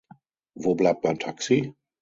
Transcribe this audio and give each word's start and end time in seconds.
Wo 0.55 0.73
bleibt 0.73 1.03
mein 1.03 1.19
Taxi? 1.19 1.75